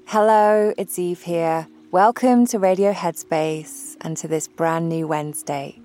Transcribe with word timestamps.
Hello, 0.07 0.75
it's 0.77 0.99
Eve 0.99 1.23
here. 1.23 1.69
Welcome 1.93 2.45
to 2.47 2.59
Radio 2.59 2.93
Headspace 2.93 3.97
and 4.01 4.17
to 4.17 4.27
this 4.27 4.49
brand 4.49 4.89
new 4.89 5.07
Wednesday. 5.07 5.79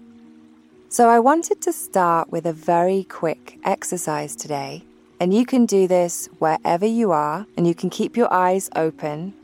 So, 0.89 1.09
I 1.09 1.20
wanted 1.20 1.62
to 1.62 1.71
start 1.71 2.32
with 2.32 2.48
a 2.48 2.54
very 2.54 3.04
quick 3.04 3.59
exercise 3.64 4.36
today, 4.36 4.84
and 5.20 5.32
you 5.36 5.46
can 5.46 5.68
do 5.68 5.88
this 5.88 6.30
wherever 6.39 6.88
you 6.88 7.12
are, 7.12 7.46
and 7.55 7.68
you 7.68 7.75
can 7.75 7.91
keep 7.91 8.18
your 8.18 8.34
eyes 8.34 8.71
open. 8.75 9.36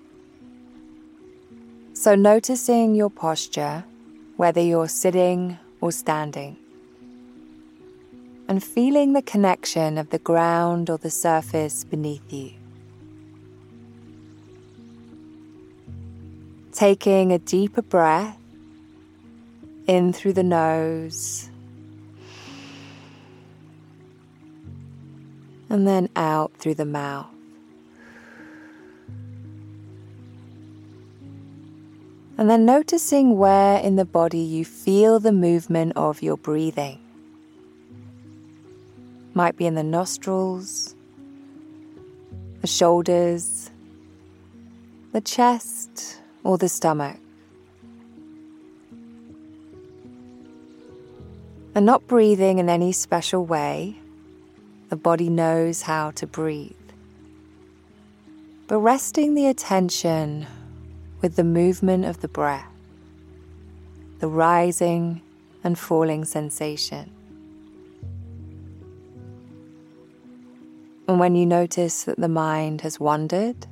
So, 1.93 2.15
noticing 2.15 2.95
your 2.95 3.11
posture, 3.11 3.83
whether 4.41 4.59
you're 4.59 4.87
sitting 4.87 5.55
or 5.81 5.91
standing, 5.91 6.57
and 8.47 8.63
feeling 8.63 9.13
the 9.13 9.21
connection 9.21 9.99
of 9.99 10.09
the 10.09 10.17
ground 10.17 10.89
or 10.89 10.97
the 10.97 11.11
surface 11.11 11.83
beneath 11.83 12.33
you. 12.33 12.51
Taking 16.71 17.31
a 17.31 17.37
deeper 17.37 17.83
breath 17.83 18.35
in 19.85 20.11
through 20.11 20.33
the 20.33 20.41
nose 20.41 21.51
and 25.69 25.87
then 25.87 26.09
out 26.15 26.51
through 26.57 26.73
the 26.73 26.85
mouth. 26.85 27.27
And 32.41 32.49
then 32.49 32.65
noticing 32.65 33.37
where 33.37 33.77
in 33.77 33.97
the 33.97 34.03
body 34.03 34.39
you 34.39 34.65
feel 34.65 35.19
the 35.19 35.31
movement 35.31 35.93
of 35.95 36.23
your 36.23 36.37
breathing. 36.37 36.97
Might 39.35 39.55
be 39.57 39.67
in 39.67 39.75
the 39.75 39.83
nostrils, 39.83 40.95
the 42.61 42.65
shoulders, 42.65 43.69
the 45.11 45.21
chest, 45.21 46.19
or 46.43 46.57
the 46.57 46.67
stomach. 46.67 47.19
And 51.75 51.85
not 51.85 52.07
breathing 52.07 52.57
in 52.57 52.69
any 52.69 52.91
special 52.91 53.45
way, 53.45 53.97
the 54.89 54.95
body 54.95 55.29
knows 55.29 55.83
how 55.83 56.09
to 56.15 56.25
breathe. 56.25 56.71
But 58.65 58.79
resting 58.79 59.35
the 59.35 59.45
attention 59.45 60.47
with 61.21 61.35
the 61.35 61.43
movement 61.43 62.05
of 62.05 62.21
the 62.21 62.27
breath, 62.27 62.67
the 64.19 64.27
rising 64.27 65.21
and 65.63 65.77
falling 65.77 66.25
sensation. 66.25 67.11
And 71.07 71.19
when 71.19 71.35
you 71.35 71.45
notice 71.45 72.03
that 72.03 72.17
the 72.17 72.29
mind 72.29 72.81
has 72.81 72.99
wandered, 72.99 73.67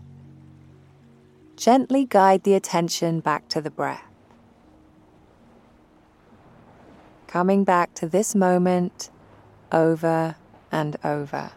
gently 1.56 2.06
guide 2.06 2.44
the 2.44 2.54
attention 2.54 3.20
back 3.20 3.48
to 3.50 3.62
the 3.62 3.72
breath. 3.72 4.04
Coming 7.28 7.64
back 7.64 7.94
to 7.96 8.08
this 8.08 8.36
moment 8.36 9.10
over 9.72 10.36
and 10.72 10.98
over. 11.04 11.52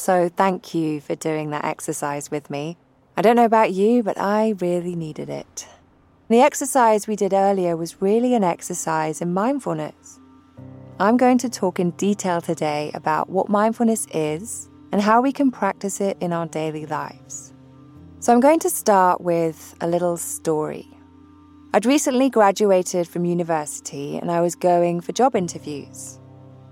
So, 0.00 0.30
thank 0.30 0.72
you 0.72 1.02
for 1.02 1.14
doing 1.14 1.50
that 1.50 1.66
exercise 1.66 2.30
with 2.30 2.48
me. 2.48 2.78
I 3.18 3.20
don't 3.20 3.36
know 3.36 3.44
about 3.44 3.74
you, 3.74 4.02
but 4.02 4.16
I 4.16 4.54
really 4.58 4.96
needed 4.96 5.28
it. 5.28 5.68
The 6.30 6.40
exercise 6.40 7.06
we 7.06 7.16
did 7.16 7.34
earlier 7.34 7.76
was 7.76 8.00
really 8.00 8.32
an 8.32 8.42
exercise 8.42 9.20
in 9.20 9.34
mindfulness. 9.34 10.18
I'm 10.98 11.18
going 11.18 11.36
to 11.36 11.50
talk 11.50 11.78
in 11.78 11.90
detail 11.90 12.40
today 12.40 12.90
about 12.94 13.28
what 13.28 13.50
mindfulness 13.50 14.06
is 14.14 14.70
and 14.90 15.02
how 15.02 15.20
we 15.20 15.32
can 15.32 15.50
practice 15.50 16.00
it 16.00 16.16
in 16.18 16.32
our 16.32 16.46
daily 16.46 16.86
lives. 16.86 17.52
So, 18.20 18.32
I'm 18.32 18.40
going 18.40 18.60
to 18.60 18.70
start 18.70 19.20
with 19.20 19.74
a 19.82 19.86
little 19.86 20.16
story. 20.16 20.88
I'd 21.74 21.84
recently 21.84 22.30
graduated 22.30 23.06
from 23.06 23.26
university 23.26 24.16
and 24.16 24.30
I 24.30 24.40
was 24.40 24.54
going 24.54 25.02
for 25.02 25.12
job 25.12 25.36
interviews. 25.36 26.18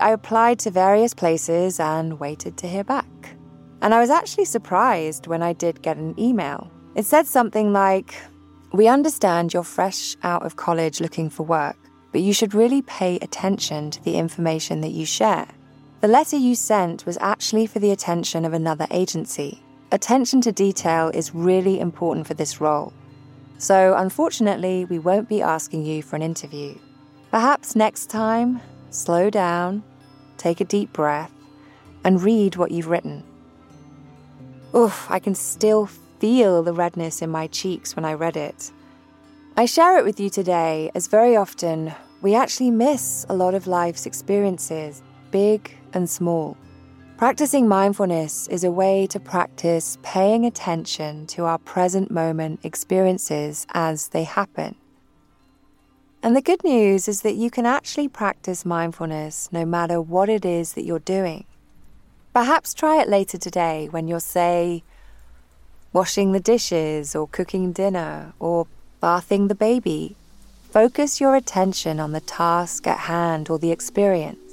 I 0.01 0.13
applied 0.13 0.61
to 0.61 0.71
various 0.71 1.13
places 1.13 1.79
and 1.79 2.19
waited 2.19 2.57
to 2.59 2.69
hear 2.69 2.85
back. 2.85 3.05
And 3.81 3.95
I 3.95 4.01
was 4.01 4.11
actually 4.11 4.45
surprised 4.45 5.27
when 5.27 5.43
I 5.43 5.53
did 5.53 5.83
get 5.83 5.97
an 5.97 6.19
email. 6.19 6.71
It 6.95 7.05
said 7.05 7.27
something 7.27 7.73
like, 7.73 8.15
We 8.73 8.89
understand 8.89 9.55
you're 9.55 9.63
fresh 9.63 10.17
out 10.23 10.45
of 10.45 10.57
college 10.57 11.01
looking 11.01 11.31
for 11.31 11.45
work, 11.45 11.77
but 12.13 12.21
you 12.21 12.33
should 12.33 12.55
really 12.55 12.83
pay 12.83 13.17
attention 13.17 13.91
to 13.93 14.03
the 14.03 14.17
information 14.17 14.81
that 14.81 14.91
you 14.91 15.07
share. 15.07 15.49
The 16.01 16.09
letter 16.09 16.37
you 16.37 16.55
sent 16.55 17.07
was 17.07 17.19
actually 17.21 17.67
for 17.67 17.79
the 17.79 17.91
attention 17.91 18.45
of 18.45 18.53
another 18.53 18.87
agency. 18.91 19.63
Attention 19.91 20.41
to 20.43 20.53
detail 20.53 21.09
is 21.09 21.35
really 21.35 21.81
important 21.81 22.27
for 22.27 22.35
this 22.35 22.61
role. 22.61 22.93
So, 23.59 23.95
unfortunately, 23.97 24.85
we 24.85 24.99
won't 24.99 25.29
be 25.29 25.43
asking 25.43 25.85
you 25.85 26.03
for 26.03 26.17
an 26.17 26.23
interview. 26.23 26.77
Perhaps 27.31 27.75
next 27.75 28.07
time, 28.07 28.61
slow 28.91 29.31
down, 29.31 29.83
take 30.37 30.61
a 30.61 30.65
deep 30.65 30.93
breath, 30.93 31.33
and 32.05 32.23
read 32.23 32.57
what 32.57 32.71
you've 32.71 32.87
written. 32.87 33.25
Oof, 34.75 35.11
I 35.11 35.19
can 35.19 35.35
still 35.35 35.87
feel 35.87 36.63
the 36.63 36.73
redness 36.73 37.23
in 37.23 37.31
my 37.31 37.47
cheeks 37.47 37.97
when 37.97 38.05
I 38.05 38.13
read 38.13 38.37
it. 38.37 38.71
I 39.57 39.65
share 39.65 39.99
it 39.99 40.05
with 40.05 40.21
you 40.21 40.31
today 40.31 40.91
as 40.95 41.07
very 41.07 41.37
often 41.37 41.95
we 42.21 42.35
actually 42.35 42.71
miss 42.71 43.25
a 43.29 43.35
lot 43.35 43.55
of 43.55 43.67
life's 43.67 44.07
experiences, 44.07 45.03
big 45.31 45.77
and 45.95 46.09
small. 46.09 46.57
Practicing 47.17 47.67
mindfulness 47.67 48.47
is 48.49 48.63
a 48.63 48.71
way 48.71 49.07
to 49.09 49.19
practice 49.19 49.99
paying 50.03 50.45
attention 50.45 51.27
to 51.29 51.45
our 51.45 51.59
present 51.59 52.11
moment 52.11 52.61
experiences 52.63 53.67
as 53.73 54.09
they 54.09 54.25
happen. 54.25 54.77
And 56.23 56.37
the 56.37 56.43
good 56.43 56.63
news 56.63 57.09
is 57.09 57.23
that 57.23 57.35
you 57.35 57.51
can 57.51 57.67
actually 57.67 58.09
practice 58.09 58.65
mindfulness 58.65 59.49
no 59.51 59.65
matter 59.65 60.01
what 60.01 60.29
it 60.29 60.45
is 60.45 60.75
that 60.75 60.85
you're 60.85 60.99
doing. 60.99 61.45
Perhaps 62.39 62.73
try 62.73 63.03
it 63.03 63.09
later 63.09 63.37
today 63.37 63.89
when 63.91 64.07
you're, 64.07 64.21
say, 64.21 64.85
washing 65.93 66.31
the 66.31 66.39
dishes 66.39 67.17
or 67.17 67.27
cooking 67.27 67.73
dinner 67.73 68.33
or 68.39 68.69
bathing 69.01 69.49
the 69.49 69.57
baby. 69.57 70.15
Focus 70.71 71.21
your 71.21 71.35
attention 71.35 71.99
on 71.99 72.13
the 72.13 72.21
task 72.21 72.87
at 72.87 73.01
hand 73.11 73.51
or 73.51 73.59
the 73.59 73.73
experience. 73.73 74.53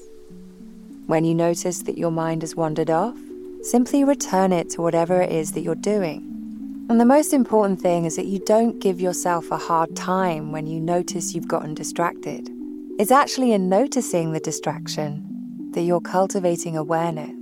When 1.05 1.25
you 1.25 1.35
notice 1.35 1.83
that 1.83 1.95
your 1.95 2.09
mind 2.09 2.41
has 2.41 2.55
wandered 2.55 2.89
off, 2.89 3.19
simply 3.61 4.03
return 4.03 4.51
it 4.51 4.71
to 4.71 4.81
whatever 4.81 5.21
it 5.21 5.31
is 5.31 5.51
that 5.51 5.61
you're 5.61 5.75
doing. 5.75 6.87
And 6.89 6.99
the 6.99 7.05
most 7.05 7.33
important 7.33 7.79
thing 7.79 8.05
is 8.05 8.15
that 8.15 8.25
you 8.25 8.39
don't 8.39 8.79
give 8.79 8.99
yourself 8.99 9.51
a 9.51 9.57
hard 9.57 9.95
time 9.95 10.51
when 10.51 10.65
you 10.65 10.79
notice 10.79 11.35
you've 11.35 11.47
gotten 11.47 11.75
distracted. 11.75 12.49
It's 12.97 13.11
actually 13.11 13.51
in 13.51 13.69
noticing 13.69 14.31
the 14.31 14.39
distraction 14.39 15.69
that 15.73 15.83
you're 15.83 16.01
cultivating 16.01 16.75
awareness. 16.75 17.34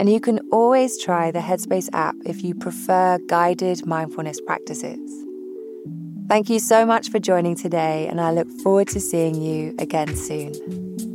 And 0.00 0.10
you 0.10 0.20
can 0.20 0.40
always 0.50 0.98
try 0.98 1.30
the 1.30 1.38
Headspace 1.38 1.88
app 1.92 2.16
if 2.24 2.42
you 2.42 2.54
prefer 2.54 3.18
guided 3.28 3.86
mindfulness 3.86 4.40
practices. 4.40 4.98
Thank 6.28 6.48
you 6.48 6.58
so 6.58 6.86
much 6.86 7.10
for 7.10 7.18
joining 7.18 7.54
today, 7.54 8.08
and 8.08 8.20
I 8.20 8.30
look 8.30 8.48
forward 8.62 8.88
to 8.88 9.00
seeing 9.00 9.40
you 9.40 9.74
again 9.78 10.16
soon. 10.16 11.11